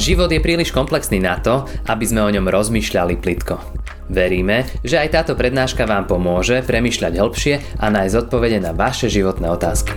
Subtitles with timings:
[0.00, 3.60] Život je príliš komplexný na to, aby sme o ňom rozmýšľali plitko.
[4.08, 9.52] Veríme, že aj táto prednáška vám pomôže premýšľať hĺbšie a nájsť odpovede na vaše životné
[9.52, 9.92] otázky.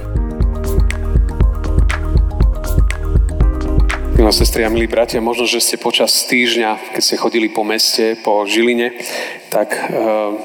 [4.19, 8.19] Milé sestri a milí bratia, možno, že ste počas týždňa, keď ste chodili po meste,
[8.19, 8.99] po Žiline,
[9.47, 10.35] tak, uh,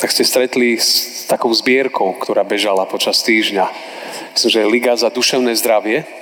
[0.00, 3.68] tak ste stretli s takou zbierkou, ktorá bežala počas týždňa.
[4.32, 6.21] Myslím, že Liga za duševné zdravie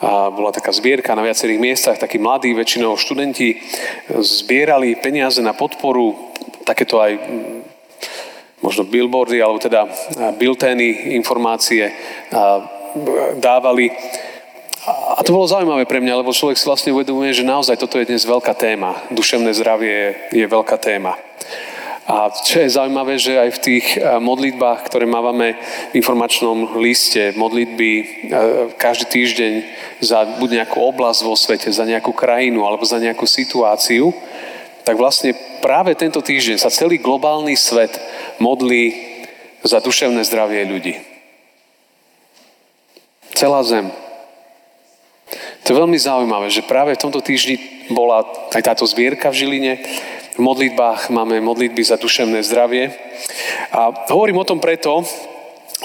[0.00, 3.60] a bola taká zbierka na viacerých miestach, takí mladí, väčšinou študenti,
[4.16, 6.16] zbierali peniaze na podporu,
[6.64, 7.20] takéto aj
[8.64, 9.88] možno billboardy, alebo teda
[10.40, 11.92] biltény, informácie
[13.40, 13.92] dávali.
[14.88, 18.08] A to bolo zaujímavé pre mňa, lebo človek si vlastne uvedomuje, že naozaj toto je
[18.08, 18.96] dnes veľká téma.
[19.12, 21.20] Duševné zdravie je veľká téma.
[22.08, 25.54] A čo je zaujímavé, že aj v tých eh, modlitbách, ktoré máme
[25.92, 28.06] v informačnom liste, modlitby eh,
[28.80, 29.52] každý týždeň
[30.00, 34.16] za buď nejakú oblasť vo svete, za nejakú krajinu alebo za nejakú situáciu,
[34.82, 37.92] tak vlastne práve tento týždeň sa celý globálny svet
[38.40, 38.96] modlí
[39.60, 40.94] za duševné zdravie ľudí.
[43.36, 43.92] Celá zem.
[45.64, 47.60] To je veľmi zaujímavé, že práve v tomto týždni
[47.92, 49.72] bola aj táto zbierka v Žiline,
[50.40, 52.88] v modlitbách máme modlitby za duševné zdravie.
[53.76, 55.04] A hovorím o tom preto,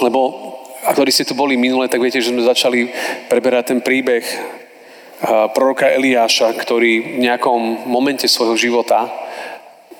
[0.00, 0.32] lebo
[0.80, 2.88] a ste tu boli minule, tak viete, že sme začali
[3.28, 4.24] preberať ten príbeh
[5.52, 9.12] proroka Eliáša, ktorý v nejakom momente svojho života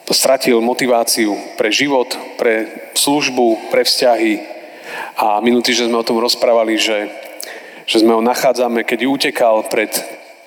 [0.08, 4.40] stratil motiváciu pre život, pre službu, pre vzťahy.
[5.20, 7.12] A minulý že sme o tom rozprávali, že,
[7.84, 9.92] že sme ho nachádzame, keď utekal pred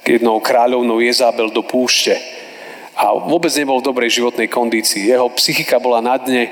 [0.02, 2.39] jednou kráľovnou Jezabel do púšte
[3.00, 5.08] a vôbec nebol v dobrej životnej kondícii.
[5.08, 6.52] Jeho psychika bola na dne.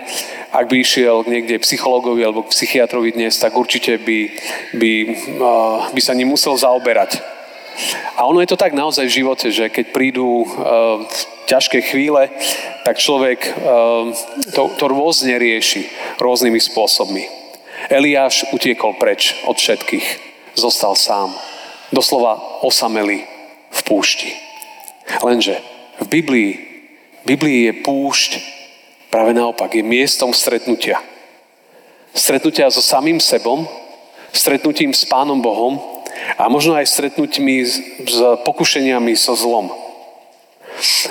[0.56, 4.32] Ak by išiel niekde psychologovi alebo psychiatrovi dnes, tak určite by,
[4.72, 4.92] by,
[5.92, 7.20] by sa ním musel zaoberať.
[8.16, 10.48] A ono je to tak naozaj v živote, že keď prídu
[11.52, 12.32] ťažké chvíle,
[12.88, 13.44] tak človek
[14.56, 15.84] to, to rôzne rieši,
[16.24, 17.28] rôznymi spôsobmi.
[17.92, 20.08] Eliáš utiekol preč od všetkých.
[20.56, 21.36] Zostal sám.
[21.92, 23.28] Doslova osamelý
[23.68, 24.32] v púšti.
[25.22, 26.52] Lenže v Biblii,
[27.24, 28.32] v Biblii je púšť
[29.10, 31.02] práve naopak, je miestom stretnutia.
[32.14, 33.66] Stretnutia so samým sebom,
[34.34, 35.82] stretnutím s Pánom Bohom
[36.38, 39.70] a možno aj stretnutím s, s pokušeniami so zlom.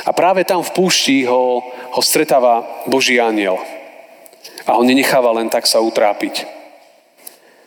[0.06, 3.58] A práve tam v púšti ho, ho stretáva Boží aniel.
[4.66, 6.46] A ho nenecháva len tak sa utrápiť.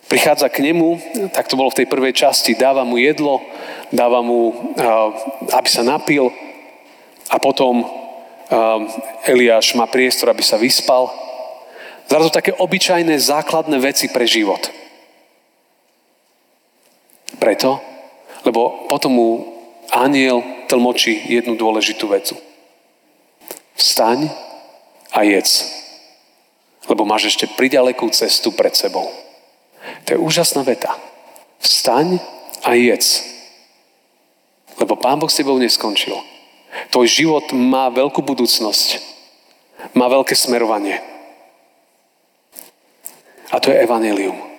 [0.08, 0.98] Prichádza k nemu,
[1.30, 3.44] tak to bolo v tej prvej časti, dáva mu jedlo,
[3.94, 4.74] dáva mu,
[5.54, 6.34] aby sa napil,
[7.30, 8.80] a potom um,
[9.22, 11.06] Eliáš má priestor, aby sa vyspal.
[12.10, 14.66] Zrazu také obyčajné základné veci pre život.
[17.38, 17.78] Preto,
[18.42, 19.28] lebo potom mu
[19.94, 22.34] aniel tlmočí jednu dôležitú vecu.
[23.78, 24.26] Vstaň
[25.14, 25.70] a jedz,
[26.90, 29.06] lebo máš ešte pridalekú cestu pred sebou.
[30.04, 30.98] To je úžasná veta.
[31.62, 32.18] Vstaň
[32.66, 33.22] a jedz,
[34.82, 36.18] lebo Pán Boh s tebou neskončil.
[36.90, 39.02] Tvoj život má veľkú budúcnosť.
[39.96, 41.02] Má veľké smerovanie.
[43.50, 44.50] A to je evanelium.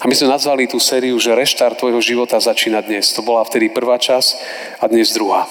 [0.00, 3.12] A my sme nazvali tú sériu, že reštart tvojho života začína dnes.
[3.16, 4.36] To bola vtedy prvá čas
[4.80, 5.48] a dnes druhá.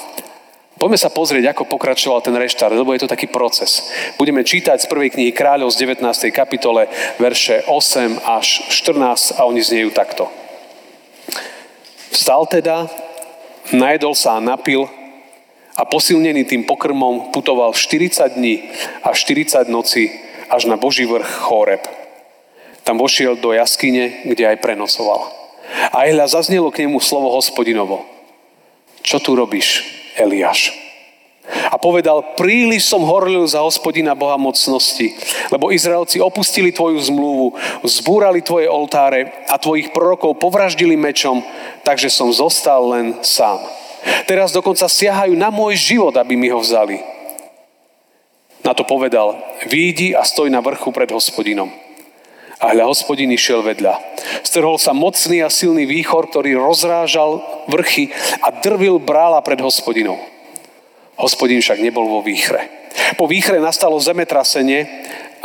[0.75, 3.89] Poďme sa pozrieť, ako pokračoval ten reštart, lebo je to taký proces.
[4.19, 6.03] Budeme čítať z prvej knihy Kráľov z 19.
[6.35, 10.27] kapitole, verše 8 až 14 a oni znejú takto.
[12.11, 12.91] Vstal teda
[13.73, 14.85] najedol sa a napil
[15.75, 18.69] a posilnený tým pokrmom putoval 40 dní
[19.01, 20.13] a 40 noci
[20.49, 21.83] až na Boží vrch Choreb.
[22.85, 25.25] Tam vošiel do jaskyne, kde aj prenocoval.
[25.89, 28.05] A hľa zaznelo k nemu slovo hospodinovo.
[29.01, 29.81] Čo tu robíš,
[30.13, 30.84] Eliáš?
[31.45, 35.13] A povedal, príliš som horlil za hospodina Boha mocnosti,
[35.53, 37.47] lebo Izraelci opustili tvoju zmluvu,
[37.85, 41.45] zbúrali tvoje oltáre a tvojich prorokov povraždili mečom,
[41.85, 43.61] takže som zostal len sám.
[44.25, 47.01] Teraz dokonca siahajú na môj život, aby mi ho vzali.
[48.65, 49.37] Na to povedal,
[49.69, 51.69] výjdi a stoj na vrchu pred hospodinom.
[52.57, 53.99] A hľa hospodin išiel vedľa.
[54.41, 58.09] Strhol sa mocný a silný výchor, ktorý rozrážal vrchy
[58.41, 60.17] a drvil brála pred hospodinou.
[61.15, 62.67] Hospodin však nebol vo výchre.
[63.15, 64.87] Po výchre nastalo zemetrasenie,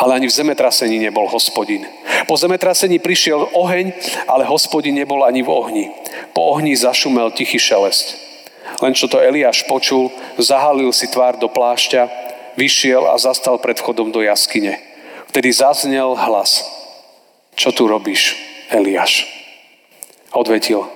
[0.00, 1.84] ale ani v zemetrasení nebol hospodin.
[2.24, 3.92] Po zemetrasení prišiel oheň,
[4.26, 5.86] ale hospodin nebol ani v ohni.
[6.32, 8.16] Po ohni zašumel tichý šelest.
[8.80, 10.08] Len čo to Eliáš počul,
[10.40, 12.08] zahalil si tvár do plášťa,
[12.56, 14.80] vyšiel a zastal pred vchodom do jaskyne.
[15.28, 16.64] Vtedy zaznel hlas.
[17.54, 18.40] Čo tu robíš,
[18.72, 19.28] Eliáš?
[20.32, 20.86] Odvetil.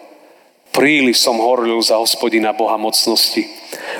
[0.73, 3.47] Príliš som horlil za hospodina Boha mocnosti.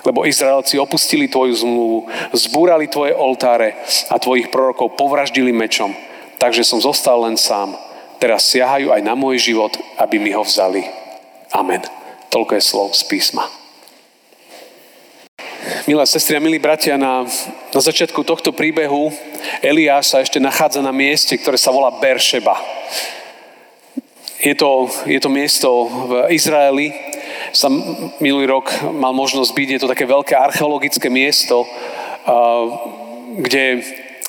[0.05, 1.99] Lebo Izraelci opustili tvoju zmluvu,
[2.33, 3.79] zbúrali tvoje oltáre
[4.11, 5.95] a tvojich prorokov povraždili mečom.
[6.39, 7.77] Takže som zostal len sám.
[8.19, 10.85] Teraz siahajú aj na môj život, aby mi ho vzali.
[11.53, 11.83] Amen.
[12.33, 13.47] Toľko je slov z písma.
[15.85, 17.29] Milé sestry a milí bratia, na,
[17.73, 19.13] na začiatku tohto príbehu
[19.61, 22.57] Eliáš sa ešte nachádza na mieste, ktoré sa volá Beršeba.
[24.41, 26.93] Je to, je to miesto v Izraeli.
[27.55, 27.79] Som
[28.19, 31.63] minulý rok mal možnosť byť, je to také veľké archeologické miesto,
[33.39, 33.79] kde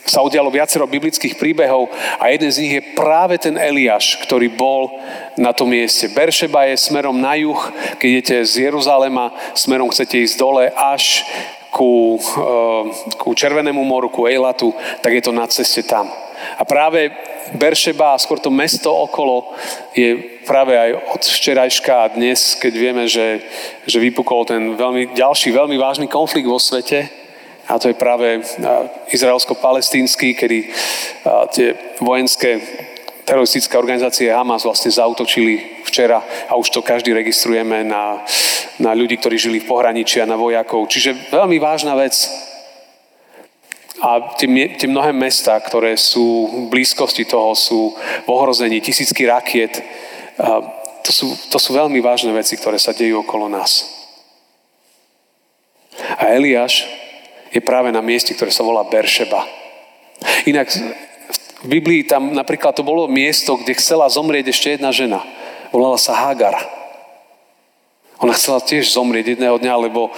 [0.06, 1.89] sa udialo viacero biblických príbehov
[2.22, 4.94] a jeden z nich je práve ten Eliáš, ktorý bol
[5.33, 6.13] na tom mieste.
[6.13, 7.57] Beršeba je smerom na juh,
[7.98, 11.25] keď idete z Jeruzalema, smerom chcete ísť dole až
[11.74, 12.22] ku,
[13.18, 16.06] ku Červenému moru, ku Ejlatu, tak je to na ceste tam.
[16.57, 17.12] A práve
[17.53, 19.53] Beršeba a skôr to mesto okolo
[19.94, 23.45] je práve aj od včerajška a dnes, keď vieme, že,
[23.86, 27.25] že vypukol ten veľmi, ďalší veľmi vážny konflikt vo svete,
[27.65, 28.45] a to je práve
[29.09, 30.69] izraelsko-palestínsky, kedy
[31.50, 32.62] tie vojenské
[33.25, 38.21] teroristické organizácie Hamas vlastne zautočili včera a už to každý registrujeme na,
[38.77, 40.86] na ľudí, ktorí žili v pohraničí a na vojakov.
[40.86, 42.13] Čiže veľmi vážna vec.
[44.05, 44.45] A tie,
[44.77, 49.81] tie mnohé mesta, ktoré sú v blízkosti toho, sú v ohrození tisícky rakiet.
[51.01, 53.89] To, sú, to sú veľmi vážne veci, ktoré sa dejú okolo nás.
[56.21, 56.85] A Eliáš
[57.49, 59.41] je práve na mieste, ktoré sa volá Beršeba.
[60.45, 60.69] Inak
[61.65, 65.25] v Biblii tam napríklad to bolo miesto, kde chcela zomrieť ešte jedna žena.
[65.73, 66.53] Volala sa Hagar.
[68.21, 70.13] Ona chcela tiež zomrieť jedného dňa, lebo,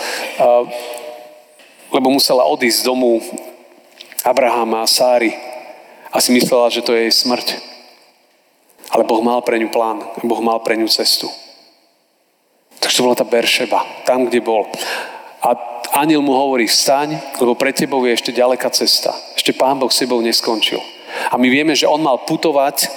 [1.88, 3.24] lebo musela odísť z domu
[4.24, 5.34] Abrahama a Sáry
[6.14, 7.48] a si myslela, že to je jej smrť.
[8.90, 11.28] Ale Boh mal pre ňu plán, Boh mal pre ňu cestu.
[12.80, 14.70] Takže to bola tá Beršeba, tam, kde bol.
[15.44, 15.50] A
[16.00, 19.12] aniel mu hovorí, vstaň, lebo pre tebou je ešte ďaleká cesta.
[19.36, 20.80] Ešte Pán Boh s tebou neskončil.
[21.32, 22.88] A my vieme, že on mal putovať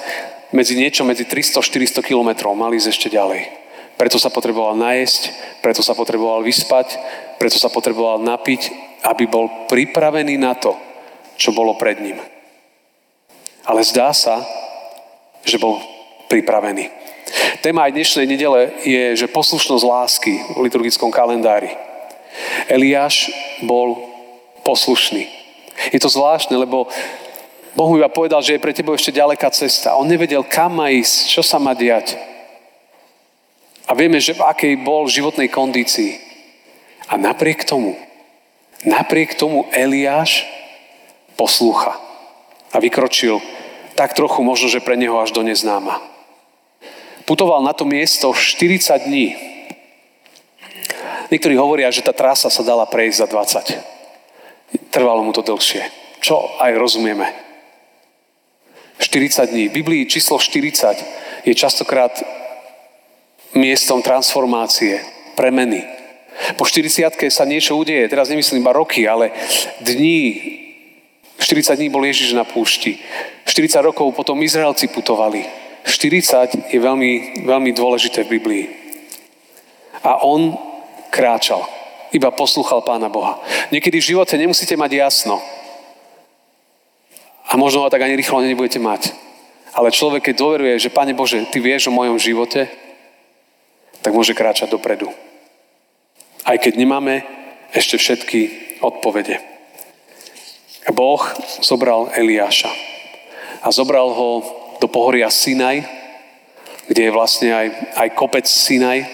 [0.51, 3.47] medzi niečo medzi 300-400 kilometrov, mal ísť ešte ďalej.
[3.95, 5.31] Preto sa potreboval najesť,
[5.61, 6.97] preto sa potreboval vyspať,
[7.39, 8.73] preto sa potreboval napiť,
[9.05, 10.75] aby bol pripravený na to,
[11.41, 12.21] čo bolo pred ním.
[13.65, 14.45] Ale zdá sa,
[15.41, 15.81] že bol
[16.29, 16.93] pripravený.
[17.65, 21.73] Téma aj dnešnej nedele je, že poslušnosť lásky v liturgickom kalendári.
[22.69, 23.33] Eliáš
[23.65, 23.97] bol
[24.69, 25.25] poslušný.
[25.89, 26.93] Je to zvláštne, lebo
[27.73, 29.97] Boh iba povedal, že je pre tebou ešte ďaleká cesta.
[29.97, 32.21] On nevedel, kam má ísť, čo sa má diať.
[33.89, 36.21] A vieme, že v akej bol životnej kondícii.
[37.09, 37.97] A napriek tomu,
[38.85, 40.47] napriek tomu Eliáš
[41.41, 41.97] poslúcha.
[42.69, 43.41] A vykročil
[43.97, 46.05] tak trochu možno, že pre neho až do neznáma.
[47.25, 49.33] Putoval na to miesto 40 dní.
[51.33, 54.93] Niektorí hovoria, že tá trasa sa dala prejsť za 20.
[54.93, 55.81] Trvalo mu to dlhšie.
[56.21, 57.33] Čo aj rozumieme.
[59.01, 59.65] 40 dní.
[59.73, 62.13] V Biblii číslo 40 je častokrát
[63.57, 65.01] miestom transformácie,
[65.39, 65.87] premeny.
[66.61, 69.33] Po 40 sa niečo udeje, teraz nemyslím iba roky, ale
[69.81, 70.60] dní
[71.41, 73.01] 40 dní bol Ježiš na púšti.
[73.49, 75.49] 40 rokov potom Izraelci putovali.
[75.89, 78.65] 40 je veľmi, veľmi dôležité v Biblii.
[80.05, 80.53] A on
[81.09, 81.65] kráčal.
[82.13, 83.41] Iba poslúchal Pána Boha.
[83.73, 85.41] Niekedy v živote nemusíte mať jasno.
[87.51, 89.11] A možno ho tak ani rýchlo nebudete mať.
[89.75, 92.69] Ale človek, keď dôveruje, že Pane Bože, Ty vieš o mojom živote,
[94.03, 95.09] tak môže kráčať dopredu.
[96.45, 97.23] Aj keď nemáme
[97.73, 98.41] ešte všetky
[98.83, 99.50] odpovede.
[100.89, 101.21] Boh
[101.61, 102.73] zobral Eliáša
[103.61, 104.29] a zobral ho
[104.81, 105.85] do pohoria Sinaj,
[106.89, 107.67] kde je vlastne aj,
[108.01, 109.05] aj kopec Sinaj,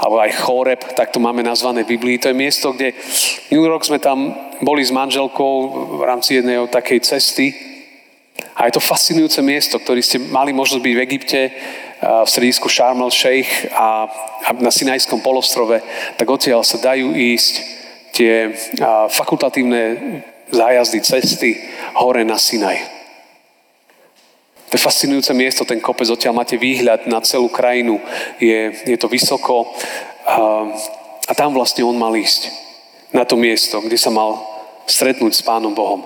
[0.00, 2.18] alebo aj Choreb, tak to máme nazvané v Biblii.
[2.18, 2.96] To je miesto, kde
[3.52, 5.52] minulý rok sme tam boli s manželkou
[6.00, 7.54] v rámci jednej takej cesty.
[8.58, 11.40] A je to fascinujúce miesto, ktorý ste mali možnosť byť v Egypte,
[12.02, 14.10] v stredisku Sharm el Sheikh a,
[14.44, 15.78] a na Sinajskom polostrove,
[16.18, 17.54] tak odtiaľ sa dajú ísť
[18.12, 18.50] tie
[19.14, 19.82] fakultatívne
[20.54, 21.50] zájazdy, cesty
[21.98, 22.78] hore na Sinaj.
[24.70, 28.02] To je fascinujúce miesto, ten kopec, odtiaľ máte výhľad na celú krajinu,
[28.42, 29.70] je, je to vysoko
[30.26, 30.66] a,
[31.30, 32.50] a tam vlastne on mal ísť.
[33.14, 34.42] Na to miesto, kde sa mal
[34.90, 36.02] stretnúť s Pánom Bohom.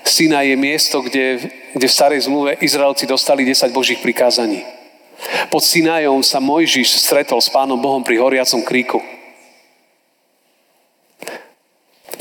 [0.00, 1.44] Sinaj je miesto, kde,
[1.76, 4.64] kde v starej zmluve Izraelci dostali 10 Božích prikázaní.
[5.52, 9.00] Pod Sinajom sa Mojžiš stretol s Pánom Bohom pri horiacom kríku.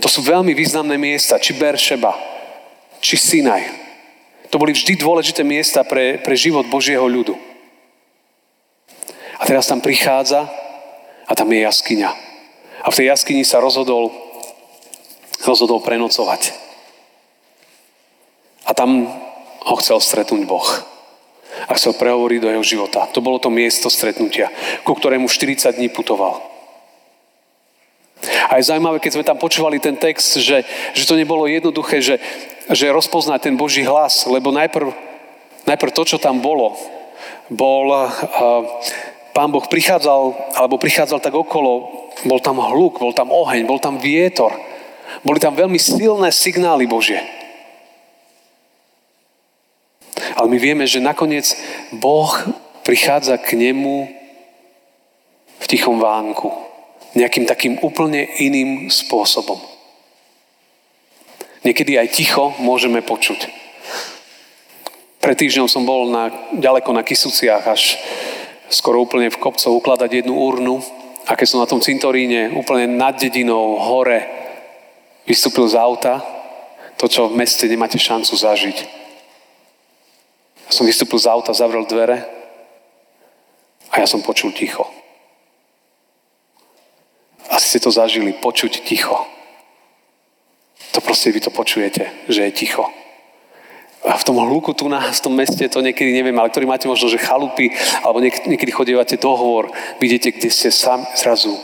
[0.02, 2.12] To sú veľmi významné miesta, či Beršeba,
[3.00, 3.64] či Sinaj.
[4.52, 7.36] To boli vždy dôležité miesta pre, pre život Božieho ľudu.
[9.40, 10.48] A teraz tam prichádza
[11.28, 12.10] a tam je jaskyňa.
[12.86, 14.14] A v tej jaskyni sa rozhodol,
[15.44, 16.54] rozhodol prenocovať.
[18.66, 19.10] A tam
[19.66, 20.68] ho chcel stretnúť Boh.
[21.66, 23.10] A chcel prehovoriť do jeho života.
[23.12, 24.54] To bolo to miesto stretnutia,
[24.86, 26.55] ku ktorému 40 dní putoval.
[28.46, 30.62] A je zaujímavé, keď sme tam počúvali ten text, že,
[30.94, 32.22] že to nebolo jednoduché, že,
[32.70, 34.94] že rozpoznať ten Boží hlas, lebo najprv,
[35.66, 36.78] najprv to, čo tam bolo,
[37.50, 38.10] bol, uh,
[39.34, 41.90] pán Boh prichádzal, alebo prichádzal tak okolo,
[42.26, 44.54] bol tam hluk, bol tam oheň, bol tam vietor.
[45.26, 47.22] Boli tam veľmi silné signály Božie.
[50.36, 51.50] Ale my vieme, že nakoniec
[51.96, 52.30] Boh
[52.86, 54.10] prichádza k nemu
[55.60, 56.65] v tichom vánku.
[57.16, 59.58] Nejakým takým úplne iným spôsobom.
[61.66, 63.50] Niekedy aj ticho môžeme počuť.
[65.24, 67.98] Pred týždňom som bol na, ďaleko na Kisuciach, až
[68.70, 70.78] skoro úplne v kopcoch ukladať jednu urnu.
[71.26, 74.30] A keď som na tom cintoríne úplne nad dedinou hore
[75.26, 76.22] vystúpil z auta,
[77.02, 78.78] to, čo v meste nemáte šancu zažiť.
[80.70, 82.22] Ja som vystúpil z auta, zavrel dvere
[83.90, 84.86] a ja som počul ticho.
[87.56, 89.16] Asi ste to zažili, počuť ticho.
[90.92, 92.84] To proste vy to počujete, že je ticho.
[94.04, 96.92] A v tom hluku tu na, v tom meste, to niekedy neviem, ale ktorý máte
[96.92, 97.72] možno, že chalupy,
[98.04, 99.72] alebo niek- niekedy chodívate dohovor,
[100.04, 101.56] vidíte, kde ste sám zrazu.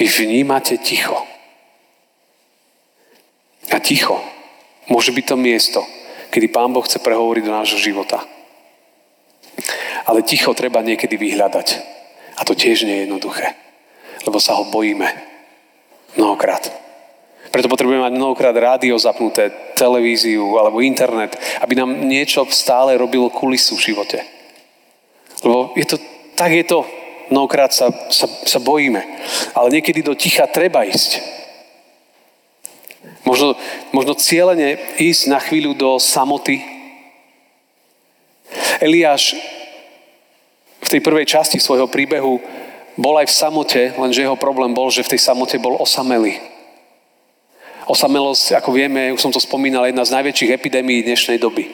[0.00, 1.22] Vy vnímate ticho.
[3.68, 4.16] A ticho
[4.88, 5.80] môže byť to miesto,
[6.32, 8.24] kedy Pán Boh chce prehovoriť do nášho života.
[10.08, 11.68] Ale ticho treba niekedy vyhľadať.
[12.36, 13.65] A to tiež nie je jednoduché.
[14.36, 15.08] Lebo sa ho bojíme.
[16.20, 16.68] Mnohokrát.
[17.48, 23.80] Preto potrebujeme mať mnohokrát rádio zapnuté, televíziu alebo internet, aby nám niečo stále robilo kulisu
[23.80, 24.20] v živote.
[25.40, 25.96] Lebo je to,
[26.36, 26.84] tak je to.
[27.32, 29.00] Mnohokrát sa, sa, sa bojíme.
[29.56, 31.16] Ale niekedy do ticha treba ísť.
[33.24, 33.56] Možno,
[33.88, 36.60] možno cieľene ísť na chvíľu do samoty.
[38.84, 39.32] Eliáš
[40.84, 42.65] v tej prvej časti svojho príbehu
[42.96, 46.40] bol aj v samote, lenže jeho problém bol, že v tej samote bol osamelý.
[47.86, 51.70] Osamelosť, ako vieme, už som to spomínal, je jedna z najväčších epidémií dnešnej doby.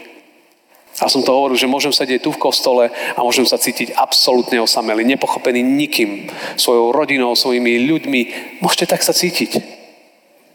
[1.00, 4.60] A som to hovoril, že môžem sedieť tu v kostole a môžem sa cítiť absolútne
[4.60, 6.28] osamelý, nepochopený nikým,
[6.60, 8.20] svojou rodinou, svojimi ľuďmi.
[8.60, 9.56] Môžete tak sa cítiť.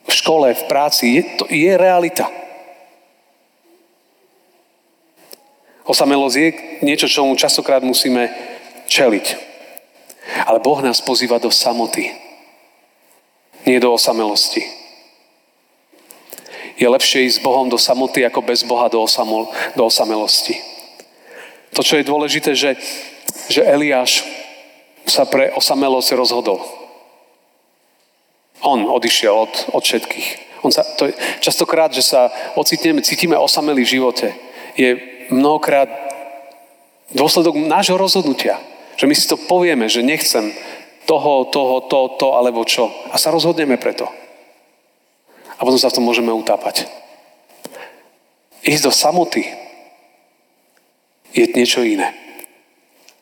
[0.05, 2.29] V škole, v práci, je, to je realita.
[5.89, 6.50] Osamelosť je
[6.86, 8.29] niečo, čomu častokrát musíme
[8.86, 9.46] čeliť.
[10.47, 12.07] Ale Boh nás pozýva do samoty.
[13.67, 14.87] Nie do osamelosti
[16.77, 20.61] je lepšie ísť s Bohom do samoty ako bez Boha do, osamol, do osamelosti.
[21.73, 22.77] To, čo je dôležité, že,
[23.49, 24.21] že Eliáš
[25.09, 26.61] sa pre osamelosť rozhodol.
[28.61, 30.61] On odišiel od, od všetkých.
[30.61, 34.33] On sa, to je, častokrát, že sa ocitneme, cítime osamelí v živote,
[34.77, 34.97] je
[35.33, 35.89] mnohokrát
[37.13, 38.57] dôsledok nášho rozhodnutia.
[38.97, 40.51] Že my si to povieme, že nechcem
[41.05, 42.89] toho, toho, to, to, alebo čo.
[43.13, 44.09] A sa rozhodneme preto
[45.57, 46.85] a potom sa v tom môžeme utápať.
[48.61, 49.43] Ísť do samoty
[51.33, 52.13] je niečo iné.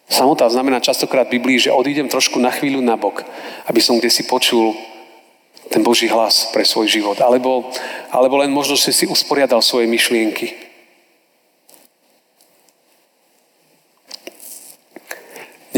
[0.05, 3.25] Samota znamená častokrát v Biblii, že odídem trošku na chvíľu na bok,
[3.65, 4.77] aby som kde si počul
[5.73, 7.17] ten Boží hlas pre svoj život.
[7.25, 7.73] Alebo,
[8.13, 10.53] alebo len možno, že si usporiadal svoje myšlienky.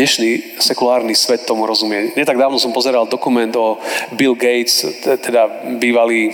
[0.08, 2.16] Dnešný sekulárny svet tomu rozumie.
[2.16, 3.76] Netak dávno som pozeral dokument o
[4.16, 5.52] Bill Gates, teda
[5.84, 6.32] bývalý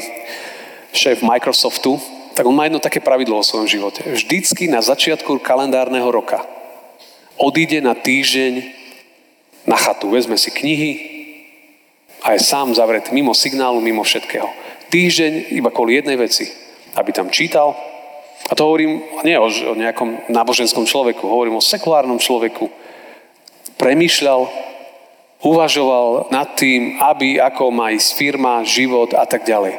[0.94, 1.98] šéf Microsoftu,
[2.38, 4.06] tak on má jedno také pravidlo o svojom živote.
[4.06, 6.46] Vždycky na začiatku kalendárneho roka
[7.42, 8.62] odíde na týždeň
[9.66, 10.92] na chatu, vezme si knihy
[12.22, 14.54] a je sám zavretý mimo signálu, mimo všetkého.
[14.94, 16.46] Týždeň iba kvôli jednej veci,
[16.94, 17.74] aby tam čítal.
[18.46, 22.83] A to hovorím nie o, o nejakom náboženskom človeku, hovorím o sekulárnom človeku,
[23.78, 24.50] premýšľal,
[25.44, 29.76] uvažoval nad tým, aby, ako má ísť firma, život a tak ďalej.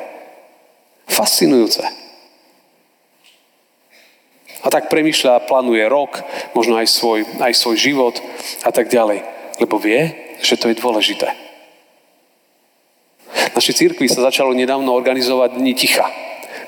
[1.09, 1.85] Fascinujúce.
[4.65, 6.25] A tak premýšľa, plánuje rok,
[6.57, 8.17] možno aj svoj, aj svoj život
[8.65, 9.21] a tak ďalej.
[9.61, 11.29] Lebo vie, že to je dôležité.
[13.29, 16.09] V našej církvi sa začalo nedávno organizovať dni ticha.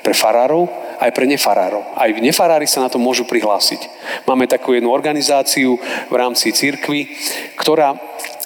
[0.05, 1.95] Pre farárov, aj pre nefarárov.
[1.95, 3.81] Aj nefarári sa na to môžu prihlásiť.
[4.25, 5.77] Máme takú jednu organizáciu
[6.09, 7.13] v rámci církvy,
[7.57, 7.97] ktorá,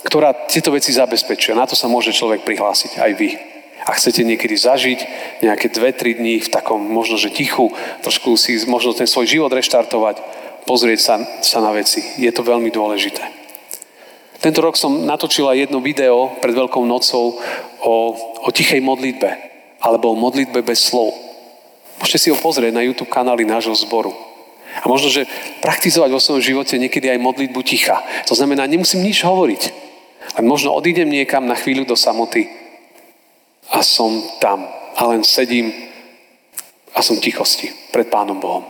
[0.03, 1.55] ktorá tieto veci zabezpečuje.
[1.55, 3.29] Na to sa môže človek prihlásiť, aj vy.
[3.81, 4.99] A chcete niekedy zažiť
[5.41, 7.73] nejaké dve, tri dní v takom možno, že tichu,
[8.05, 10.21] trošku si možno ten svoj život reštartovať,
[10.69, 12.05] pozrieť sa, sa na veci.
[12.21, 13.41] Je to veľmi dôležité.
[14.41, 17.37] Tento rok som natočila jedno video pred Veľkou nocou
[17.81, 17.93] o,
[18.41, 19.29] o tichej modlitbe
[19.81, 21.13] alebo o modlitbe bez slov.
[22.01, 24.09] Môžete si ho pozrieť na YouTube kanály nášho zboru.
[24.81, 25.29] A možno, že
[25.61, 28.01] praktizovať vo svojom živote niekedy aj modlitbu ticha.
[28.25, 29.61] To znamená, nemusím nič hovoriť.
[30.41, 32.49] Len možno odídem niekam na chvíľu do samoty
[33.69, 34.65] a som tam.
[34.97, 35.69] A len sedím
[36.97, 38.65] a som v tichosti pred Pánom Bohom.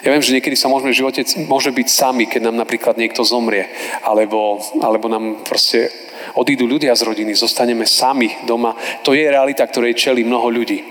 [0.00, 3.26] Ja viem, že niekedy sa môžeme v živote môže byť sami, keď nám napríklad niekto
[3.26, 3.68] zomrie,
[4.06, 5.90] alebo, alebo nám proste
[6.34, 8.76] odídu ľudia z rodiny, zostaneme sami doma.
[9.02, 10.82] To je realita, ktorej čeli mnoho ľudí.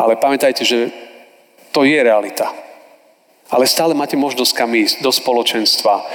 [0.00, 0.88] Ale pamätajte, že
[1.72, 2.48] to je realita.
[3.50, 6.06] Ale stále máte možnosť kam ísť, do spoločenstva,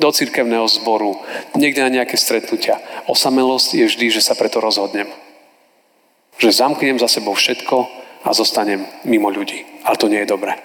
[0.00, 1.20] do cirkevného zboru,
[1.52, 2.80] niekde na nejaké stretnutia.
[3.04, 5.06] Osamelosť je vždy, že sa preto rozhodnem.
[6.40, 7.84] Že zamknem za sebou všetko
[8.24, 9.60] a zostanem mimo ľudí.
[9.84, 10.56] A to nie je dobré.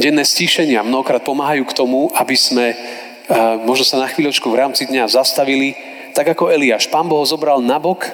[0.00, 2.72] Denné stíšenia mnohokrát pomáhajú k tomu, aby sme
[3.64, 5.76] možno sa na chvíľočku v rámci dňa zastavili,
[6.16, 6.88] tak ako Eliáš.
[6.88, 8.08] Pán Boh ho zobral nabok,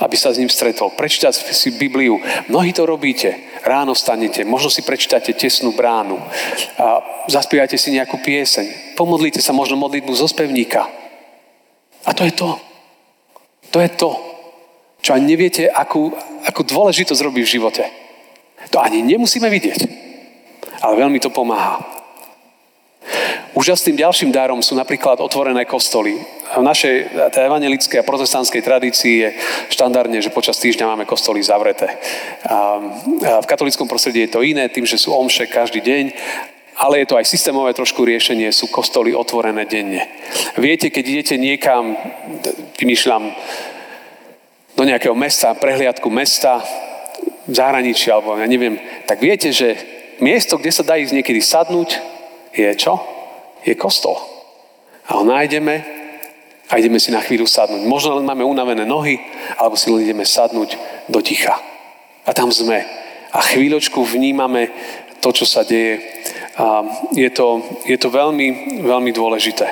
[0.00, 0.94] aby sa s ním stretol.
[0.96, 2.16] Prečítať si Bibliu.
[2.48, 3.36] Mnohí to robíte.
[3.60, 6.16] Ráno stanete, možno si prečítate tesnú bránu.
[6.80, 8.96] A zaspievate si nejakú pieseň.
[8.96, 10.88] Pomodlite sa možno modlitbu zo spevníka.
[12.08, 12.56] A to je to.
[13.70, 14.10] To je to,
[14.98, 16.10] čo ani neviete, akú,
[16.42, 17.86] akú dôležitosť robí v živote.
[18.74, 20.10] To ani nemusíme vidieť
[20.80, 21.99] ale veľmi to pomáha.
[23.50, 26.14] Úžasným ďalším dárom sú napríklad otvorené kostoly.
[26.50, 29.28] V našej evangelickej a protestantskej tradícii je
[29.74, 31.90] štandardne, že počas týždňa máme kostoly zavreté.
[32.46, 32.78] A
[33.42, 36.04] v katolickom prostredí je to iné, tým, že sú omše každý deň,
[36.78, 40.06] ale je to aj systémové trošku riešenie, sú kostoly otvorené denne.
[40.56, 41.98] Viete, keď idete niekam,
[42.78, 43.34] vymýšľam,
[44.78, 46.64] do nejakého mesta, prehliadku mesta,
[47.50, 49.76] v zahraničí, alebo ja neviem, tak viete, že
[50.22, 51.98] miesto, kde sa dá ísť niekedy sadnúť,
[52.54, 53.19] je čo?
[53.64, 54.16] Je kostol.
[55.10, 55.84] A ho nájdeme
[56.70, 57.82] a ideme si na chvíľu sadnúť.
[57.82, 59.18] Možno len máme unavené nohy,
[59.58, 60.78] alebo si len ideme sadnúť
[61.10, 61.58] do ticha.
[62.22, 62.86] A tam sme.
[63.34, 64.70] A chvíľočku vnímame
[65.18, 65.98] to, čo sa deje.
[66.56, 69.66] A je to, je to veľmi, veľmi dôležité.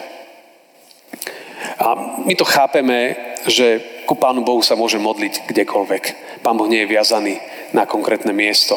[1.78, 3.14] A my to chápeme,
[3.46, 6.04] že ku Pánu Bohu sa môže modliť kdekoľvek.
[6.42, 7.38] Pán Boh nie je viazaný
[7.70, 8.74] na konkrétne miesto.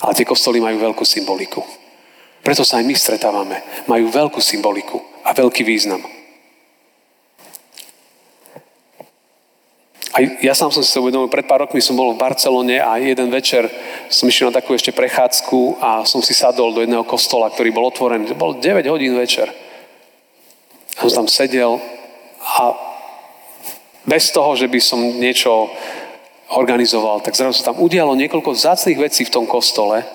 [0.00, 1.60] Ale tie kostoly majú veľkú symboliku.
[2.46, 3.58] Preto sa aj my stretávame.
[3.90, 5.98] Majú veľkú symboliku a veľký význam.
[10.14, 13.02] A ja sám som si to uvedomil, pred pár rokmi som bol v Barcelone a
[13.02, 13.66] jeden večer
[14.08, 17.90] som išiel na takú ešte prechádzku a som si sadol do jedného kostola, ktorý bol
[17.90, 18.30] otvorený.
[18.30, 19.50] To bol 9 hodín večer.
[20.96, 21.82] A som tam sedel
[22.40, 22.72] a
[24.06, 25.66] bez toho, že by som niečo
[26.54, 30.06] organizoval, tak zrazu sa tam udialo niekoľko zácných vecí v tom kostole,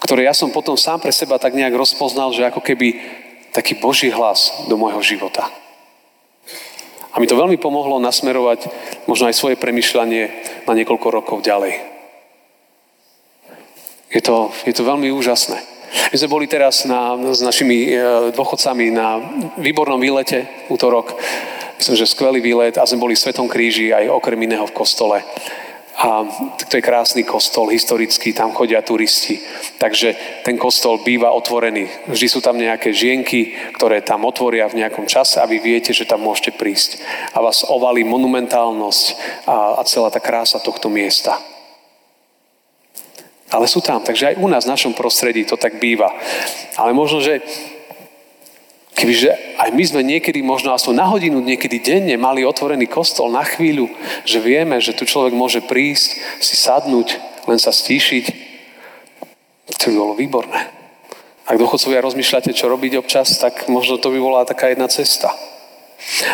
[0.00, 3.00] ktoré ja som potom sám pre seba tak nejak rozpoznal, že ako keby
[3.52, 5.48] taký Boží hlas do môjho života.
[7.12, 8.68] A mi to veľmi pomohlo nasmerovať
[9.08, 10.28] možno aj svoje premyšľanie
[10.68, 11.80] na niekoľko rokov ďalej.
[14.12, 15.56] Je to, je to veľmi úžasné.
[16.12, 17.90] My sme boli teraz na, s našimi e,
[18.36, 19.16] dôchodcami na
[19.56, 21.16] výbornom výlete útorok
[21.76, 25.20] Myslím, že skvelý výlet a sme boli v Svetom kríži aj okrem iného v kostole.
[25.96, 26.28] A
[26.68, 29.40] to je krásny kostol, historický, tam chodia turisti.
[29.80, 31.88] Takže ten kostol býva otvorený.
[32.12, 36.04] Vždy sú tam nejaké žienky, ktoré tam otvoria v nejakom čase a vy viete, že
[36.04, 37.00] tam môžete prísť.
[37.32, 39.04] A vás ovalí monumentálnosť
[39.48, 41.40] a, a celá tá krása tohto miesta.
[43.48, 46.12] Ale sú tam, takže aj u nás v našom prostredí to tak býva.
[46.76, 47.40] Ale možno, že
[48.96, 53.44] Kebyže aj my sme niekedy, možno aspoň na hodinu, niekedy denne mali otvorený kostol na
[53.44, 53.92] chvíľu,
[54.24, 58.24] že vieme, že tu človek môže prísť, si sadnúť, len sa stíšiť,
[59.68, 60.72] to by bolo výborné.
[61.46, 65.30] Ak dochodcovia rozmýšľate, čo robiť občas, tak možno to by bola taká jedna cesta.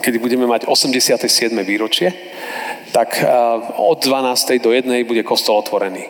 [0.00, 1.50] kedy budeme mať 87.
[1.66, 2.14] výročie,
[2.94, 3.18] tak
[3.76, 4.62] od 12.
[4.62, 4.86] do 1.
[5.04, 6.06] bude kostol otvorený.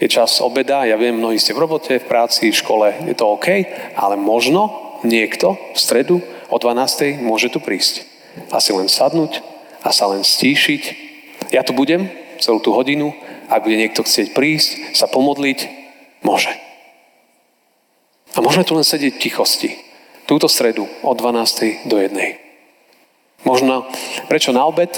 [0.00, 3.36] Je čas obeda, ja viem, mnohí ste v robote, v práci, v škole, je to
[3.36, 3.48] OK,
[3.96, 4.72] ale možno
[5.04, 6.16] niekto v stredu
[6.48, 7.20] o 12.
[7.20, 8.04] môže tu prísť.
[8.52, 9.40] A si len sadnúť
[9.84, 10.82] a sa len stíšiť.
[11.52, 12.08] Ja tu budem
[12.40, 13.12] celú tú hodinu,
[13.48, 15.58] ak bude niekto chcieť prísť, sa pomodliť,
[16.24, 16.52] môže.
[18.36, 19.70] A môžeme tu len sedieť v tichosti.
[20.24, 21.90] Túto stredu od 12.
[21.90, 22.49] do 1.
[23.44, 23.88] Možno,
[24.28, 24.92] prečo na obed?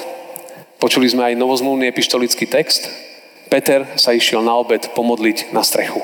[0.83, 2.91] Počuli sme aj novozmluvný epištolický text.
[3.47, 6.03] Peter sa išiel na obed pomodliť na strechu.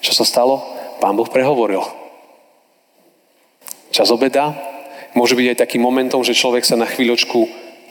[0.00, 0.64] Čo sa stalo?
[1.02, 1.84] Pán Boh prehovoril.
[3.92, 4.54] čas obeda,
[5.12, 7.50] môže byť aj takým momentom, že človek sa na chvíľočku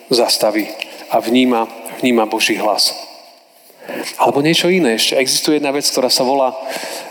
[0.10, 0.72] zastaví
[1.12, 1.68] a vníma,
[2.00, 2.96] vníma Boží hlas.
[4.20, 5.16] Alebo niečo iné ešte.
[5.16, 6.56] Existuje jedna vec, ktorá sa volá,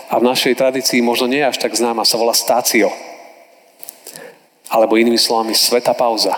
[0.07, 2.87] a v našej tradícii možno nie až tak známa, sa volá stácio.
[4.71, 6.35] Alebo inými slovami, sveta pauza.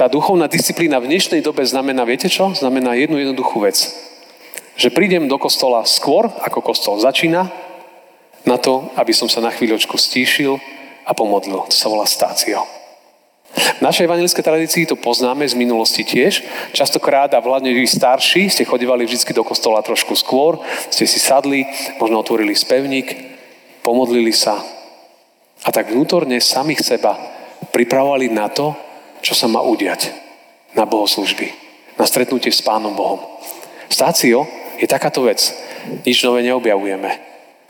[0.00, 2.56] Tá duchovná disciplína v dnešnej dobe znamená, viete čo?
[2.56, 3.84] Znamená jednu jednoduchú vec.
[4.80, 7.52] Že prídem do kostola skôr, ako kostol začína,
[8.48, 10.56] na to, aby som sa na chvíľočku stíšil
[11.04, 11.68] a pomodlil.
[11.68, 12.64] To sa volá stácio.
[13.52, 16.48] V našej evangelickej tradícii to poznáme z minulosti tiež.
[16.72, 21.68] Častokrát a hlavne vy starší ste chodívali vždy do kostola trošku skôr, ste si sadli,
[22.00, 23.12] možno otvorili spevník,
[23.84, 24.64] pomodlili sa
[25.60, 27.20] a tak vnútorne samých seba
[27.68, 28.72] pripravovali na to,
[29.20, 30.12] čo sa má udiať
[30.74, 31.52] na bohoslužby,
[31.96, 33.20] na stretnutie s Pánom Bohom.
[33.90, 34.46] Stácio
[34.80, 35.40] je takáto vec.
[36.04, 37.10] Nič nové neobjavujeme.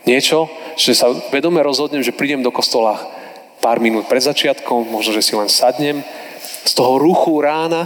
[0.07, 2.97] Niečo, že sa vedome rozhodnem, že prídem do kostola
[3.61, 6.01] pár minút pred začiatkom, možno, že si len sadnem
[6.65, 7.85] z toho ruchu rána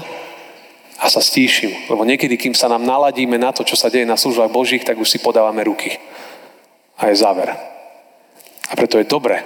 [0.96, 1.92] a sa stíšim.
[1.92, 4.96] Lebo niekedy, kým sa nám naladíme na to, čo sa deje na službách Božích, tak
[4.96, 6.00] už si podávame ruky.
[6.96, 7.52] A je záver.
[8.66, 9.44] A preto je dobre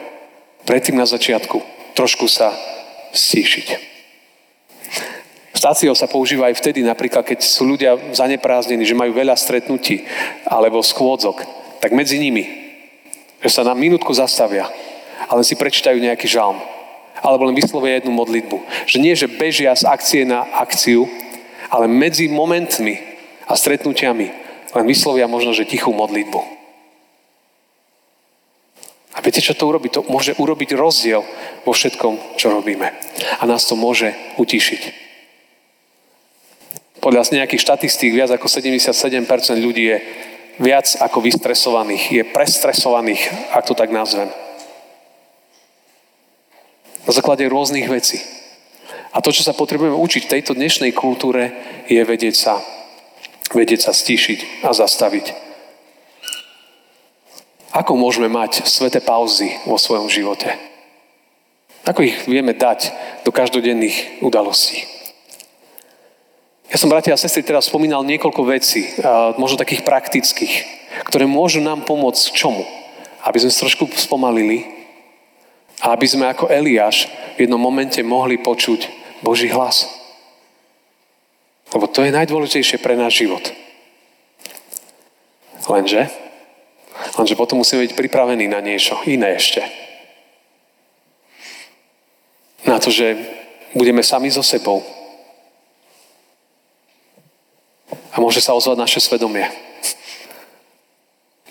[0.69, 1.57] predtým na začiatku
[1.97, 2.53] trošku sa
[3.09, 3.88] stíšiť.
[5.59, 10.07] Stácio sa používa aj vtedy, napríklad keď sú ľudia zaneprázdnení, že majú veľa stretnutí
[10.47, 11.43] alebo schôdzok,
[11.83, 12.47] tak medzi nimi,
[13.43, 14.71] že sa na minútku zastavia,
[15.27, 16.63] ale si prečítajú nejaký žalm.
[17.19, 18.87] Alebo len vyslovia jednu modlitbu.
[18.87, 21.11] Že nie, že bežia z akcie na akciu,
[21.67, 22.95] ale medzi momentmi
[23.43, 24.31] a stretnutiami
[24.71, 26.39] len vyslovia možno, že tichú modlitbu.
[29.11, 29.91] A viete, čo to urobí?
[29.91, 31.19] To môže urobiť rozdiel
[31.67, 32.95] vo všetkom, čo robíme.
[33.35, 35.08] A nás to môže utišiť.
[36.99, 38.83] Podľa nejakých štatistík viac ako 77%
[39.55, 39.97] ľudí je
[40.59, 44.27] viac ako vystresovaných, je prestresovaných, ak to tak nazvem.
[47.07, 48.19] Na základe rôznych vecí.
[49.15, 51.55] A to, čo sa potrebujeme učiť v tejto dnešnej kultúre,
[51.87, 52.59] je vedieť sa,
[53.55, 55.33] vedieť sa stíšiť a zastaviť.
[57.73, 60.51] Ako môžeme mať sveté pauzy vo svojom živote?
[61.87, 62.91] Ako ich vieme dať
[63.23, 64.98] do každodenných udalostí?
[66.69, 68.93] Ja som, bratia a sestry, teraz spomínal niekoľko vecí,
[69.41, 70.53] možno takých praktických,
[71.09, 72.61] ktoré môžu nám pomôcť k čomu?
[73.25, 74.69] Aby sme trošku spomalili
[75.81, 77.09] a aby sme ako Eliáš
[77.41, 78.85] v jednom momente mohli počuť
[79.25, 79.89] Boží hlas.
[81.73, 83.41] Lebo to je najdôležitejšie pre náš život.
[85.65, 86.05] Lenže,
[87.17, 89.65] lenže potom musíme byť pripravení na niečo iné ešte.
[92.69, 93.17] Na to, že
[93.73, 94.85] budeme sami so sebou
[98.13, 99.45] A môže sa ozvať naše svedomie,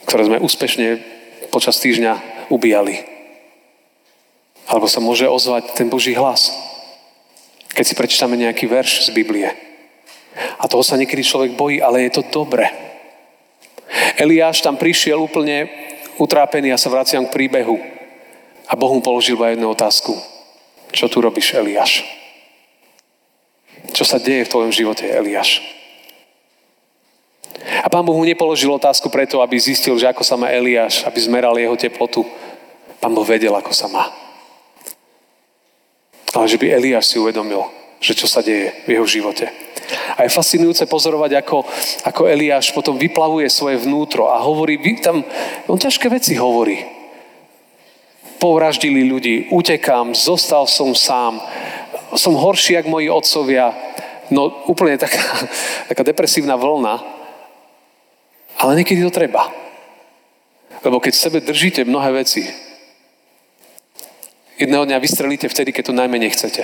[0.09, 0.99] ktoré sme úspešne
[1.55, 3.05] počas týždňa ubíjali.
[4.69, 6.53] Alebo sa môže ozvať ten Boží hlas,
[7.73, 9.49] keď si prečítame nejaký verš z Biblie.
[10.59, 12.69] A toho sa niekedy človek bojí, ale je to dobre.
[14.19, 15.71] Eliáš tam prišiel úplne
[16.19, 17.79] utrápený a sa vraciam k príbehu.
[18.69, 20.13] A Boh mu položil iba jednu otázku.
[20.93, 22.05] Čo tu robíš, Eliáš?
[23.97, 25.78] Čo sa deje v tvojom živote, Eliáš?
[27.83, 31.19] A pán Boh mu nepoložil otázku preto, aby zistil, že ako sa má Eliáš, aby
[31.21, 32.27] zmeral jeho teplotu.
[32.99, 34.11] Pán Boh vedel, ako sa má.
[36.35, 37.65] Ale že by Eliáš si uvedomil,
[38.03, 39.49] že čo sa deje v jeho živote.
[40.17, 41.65] A je fascinujúce pozorovať, ako,
[42.05, 45.25] ako Eliáš potom vyplavuje svoje vnútro a hovorí, tam,
[45.65, 46.85] on ťažké veci hovorí.
[48.39, 51.41] Povraždili ľudí, utekám, zostal som sám,
[52.15, 53.75] som horší, ako moji otcovia.
[54.29, 55.21] No úplne taká,
[55.91, 57.18] taká depresívna vlna.
[58.59, 59.51] Ale niekedy to treba.
[60.83, 62.43] Lebo keď v sebe držíte mnohé veci,
[64.59, 66.63] jedného dňa vystrelíte vtedy, keď to najmenej chcete.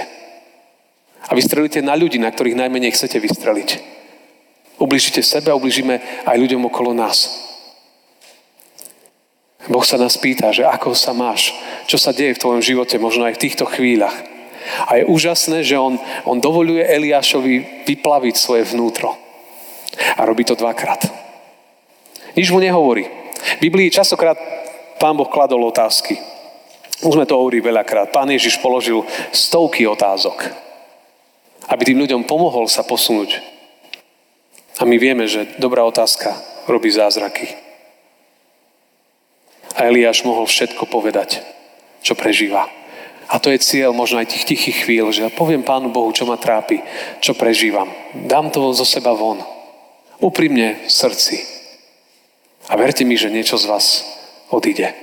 [1.25, 3.71] A vystrelíte na ľudí, na ktorých najmenej chcete vystreliť.
[4.79, 7.31] Ubližíte sebe a ubližíme aj ľuďom okolo nás.
[9.65, 11.57] Boh sa nás pýta, že ako sa máš,
[11.89, 14.13] čo sa deje v tvojom živote, možno aj v týchto chvíľach.
[14.89, 15.97] A je úžasné, že on,
[16.29, 19.17] on dovoluje Eliášovi vyplaviť svoje vnútro.
[20.19, 21.01] A robí to dvakrát.
[22.35, 23.07] Nič mu nehovorí.
[23.59, 24.39] V Biblii častokrát
[24.99, 26.19] pán Boh kladol otázky.
[27.03, 28.11] Už sme to hovorili veľakrát.
[28.15, 29.03] Pán Ježiš položil
[29.35, 30.51] stovky otázok,
[31.69, 33.39] aby tým ľuďom pomohol sa posunúť.
[34.81, 36.35] A my vieme, že dobrá otázka
[36.67, 37.47] robí zázraky.
[39.75, 41.43] A Eliáš mohol všetko povedať,
[42.03, 42.67] čo prežíva.
[43.29, 46.29] A to je cieľ možno aj tých tichých chvíľ, že ja poviem Pánu Bohu, čo
[46.29, 46.83] ma trápi,
[47.25, 47.91] čo prežívam.
[48.15, 49.43] Dám to zo seba von.
[50.21, 51.54] Úprimne v srdci.
[52.69, 53.87] A verte mi, že niečo z vás
[54.49, 54.95] odíde.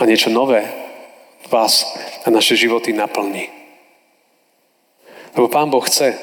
[0.00, 0.64] a niečo nové
[1.52, 1.84] vás
[2.24, 3.48] a naše životy naplní.
[5.36, 6.16] Lebo Pán Boh chce,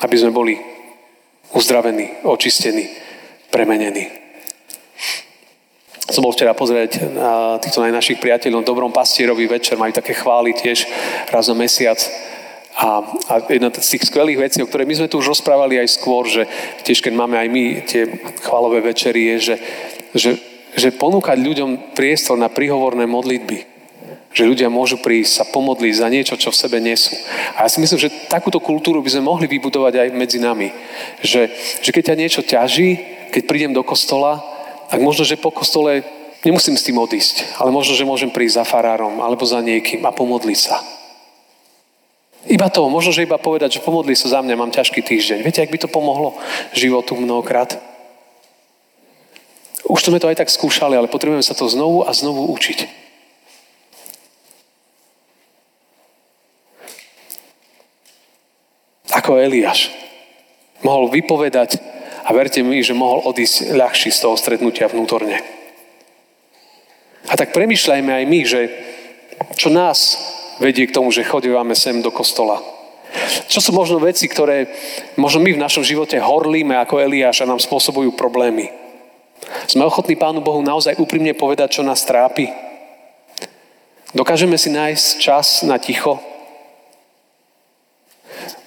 [0.00, 0.56] aby sme boli
[1.52, 2.88] uzdravení, očistení,
[3.52, 4.10] premenení.
[6.10, 10.86] Som bol včera pozrieť na týchto najnašich priateľov Dobrom pastierovi večer, majú také chvály tiež
[11.28, 11.98] raz za mesiac.
[12.74, 15.94] A, a jedna z tých skvelých vecí, o ktorej my sme tu už rozprávali aj
[15.94, 16.50] skôr, že
[16.82, 18.02] tiež keď máme aj my tie
[18.42, 19.56] chválové večery, je, že,
[20.10, 20.30] že,
[20.74, 23.70] že ponúkať ľuďom priestor na príhovorné modlitby.
[24.34, 27.14] Že ľudia môžu prísť sa pomodliť za niečo, čo v sebe nesú.
[27.54, 30.74] A ja si myslím, že takúto kultúru by sme mohli vybudovať aj medzi nami.
[31.22, 32.98] Že, že keď ťa niečo ťaží,
[33.30, 34.42] keď prídem do kostola,
[34.90, 36.02] tak možno, že po kostole
[36.42, 40.10] nemusím s tým odísť, ale možno, že môžem prísť za farárom alebo za niekým a
[40.10, 41.03] pomodliť sa.
[42.44, 45.40] Iba to, možno, že iba povedať, že pomodli sa za mňa, mám ťažký týždeň.
[45.40, 46.36] Viete, ak by to pomohlo
[46.76, 47.80] životu mnohokrát?
[49.88, 53.04] Už sme to aj tak skúšali, ale potrebujeme sa to znovu a znovu učiť.
[59.24, 59.88] ako Eliáš.
[60.84, 61.80] Mohol vypovedať
[62.28, 65.40] a verte mi, že mohol odísť ľahší z toho stretnutia vnútorne.
[67.24, 68.60] A tak premyšľajme aj my, že
[69.56, 70.20] čo nás
[70.58, 72.62] vedie k tomu, že chodívame sem do kostola.
[73.46, 74.66] Čo sú možno veci, ktoré
[75.14, 78.70] možno my v našom živote horlíme ako Eliáš a nám spôsobujú problémy.
[79.70, 82.50] Sme ochotní Pánu Bohu naozaj úprimne povedať, čo nás trápi.
[84.14, 86.18] Dokážeme si nájsť čas na ticho,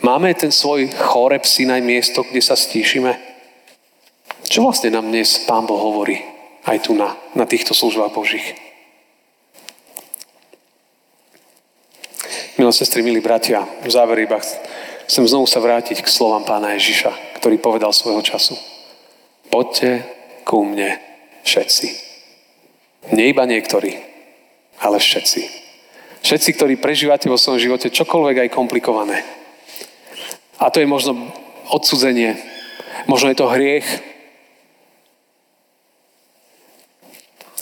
[0.08, 3.17] Máme ten svoj choreb synaj miesto, kde sa stíšime?
[4.45, 6.21] Čo vlastne nám dnes Pán Boh hovorí
[6.69, 8.66] aj tu na, na týchto službách Božích?
[12.58, 14.41] Milé sestry, milí bratia, v závere iba
[15.06, 18.58] chcem znovu sa vrátiť k slovám pána Ježiša, ktorý povedal svojho času.
[19.54, 20.02] Poďte
[20.41, 20.98] ku mne
[21.46, 21.88] všetci.
[23.13, 23.93] Nie iba niektorí,
[24.82, 25.41] ale všetci.
[26.26, 29.22] Všetci, ktorí prežívate vo svojom živote čokoľvek aj komplikované
[30.58, 31.30] a to je možno
[31.70, 32.38] odsudzenie.
[33.06, 33.88] Možno je to hriech.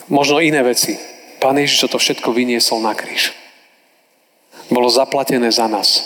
[0.08, 0.96] Možno iné veci.
[1.44, 3.45] Pán Ježiš to všetko vyniesol na kríž.
[4.70, 6.02] Bolo zaplatené za nás.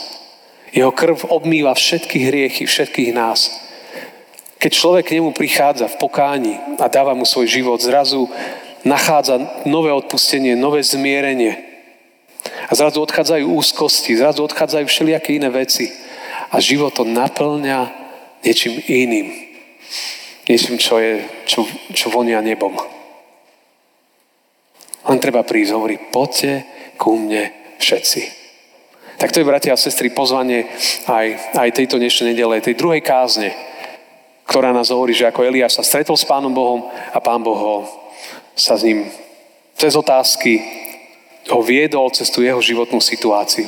[0.69, 3.49] Jeho krv obmýva všetky hriechy, všetkých nás.
[4.59, 8.27] Keď človek k nemu prichádza v pokáni a dáva mu svoj život, zrazu
[8.83, 11.55] nachádza nové odpustenie, nové zmierenie.
[12.67, 15.89] A zrazu odchádzajú úzkosti, zrazu odchádzajú všelijaké iné veci
[16.51, 17.87] a život to naplňa
[18.43, 19.27] niečím iným.
[20.49, 22.73] Niečím, čo, je, čo, čo vonia nebom.
[25.07, 26.65] Len treba prísť, hovorí, poďte
[26.99, 28.38] ku mne všetci.
[29.19, 30.63] Tak to je, bratia a sestry, pozvanie
[31.03, 33.51] aj, aj tejto dnešnej nedele, tej druhej kázne,
[34.47, 37.75] ktorá nás hovorí, že ako Eliáš sa stretol s Pánom Bohom a Pán Boh ho
[38.55, 39.11] sa s ním
[39.75, 40.63] cez otázky
[41.51, 43.67] ho viedol cez tú jeho životnú situáciu.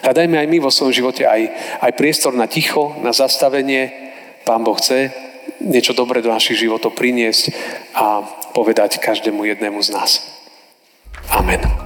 [0.00, 1.44] Hľadajme aj my vo svojom živote aj,
[1.80, 3.92] aj priestor na ticho, na zastavenie.
[4.48, 5.12] Pán Boh chce
[5.60, 7.52] niečo dobré do našich životov priniesť
[7.92, 8.24] a
[8.56, 10.10] povedať každému jednému z nás.
[11.32, 11.85] Amen.